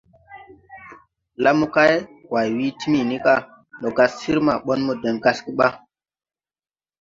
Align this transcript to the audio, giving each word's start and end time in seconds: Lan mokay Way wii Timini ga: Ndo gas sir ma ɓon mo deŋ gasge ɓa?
Lan 1.43 1.55
mokay 1.59 1.93
Way 2.31 2.49
wii 2.57 2.75
Timini 2.79 3.17
ga: 3.25 3.35
Ndo 3.77 3.89
gas 3.97 4.11
sir 4.19 4.37
ma 4.45 4.53
ɓon 4.65 4.79
mo 4.85 4.93
deŋ 5.01 5.15
gasge 5.23 5.51
ɓa? 5.59 5.67